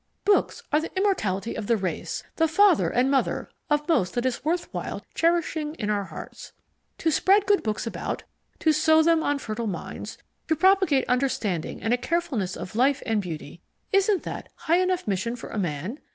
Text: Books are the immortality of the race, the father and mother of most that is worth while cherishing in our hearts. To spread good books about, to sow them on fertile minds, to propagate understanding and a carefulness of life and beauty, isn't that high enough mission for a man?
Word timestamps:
Books 0.25 0.63
are 0.71 0.81
the 0.81 0.89
immortality 0.97 1.53
of 1.53 1.67
the 1.67 1.77
race, 1.77 2.23
the 2.37 2.47
father 2.47 2.89
and 2.89 3.11
mother 3.11 3.51
of 3.69 3.87
most 3.87 4.15
that 4.15 4.25
is 4.25 4.43
worth 4.43 4.67
while 4.73 5.05
cherishing 5.13 5.75
in 5.75 5.91
our 5.91 6.05
hearts. 6.05 6.53
To 6.97 7.11
spread 7.11 7.45
good 7.45 7.61
books 7.61 7.85
about, 7.85 8.23
to 8.61 8.73
sow 8.73 9.03
them 9.03 9.21
on 9.21 9.37
fertile 9.37 9.67
minds, 9.67 10.17
to 10.47 10.55
propagate 10.55 11.05
understanding 11.07 11.83
and 11.83 11.93
a 11.93 11.97
carefulness 11.97 12.57
of 12.57 12.75
life 12.75 13.03
and 13.05 13.21
beauty, 13.21 13.61
isn't 13.93 14.23
that 14.23 14.49
high 14.55 14.79
enough 14.79 15.05
mission 15.07 15.35
for 15.35 15.51
a 15.51 15.59
man? 15.59 15.99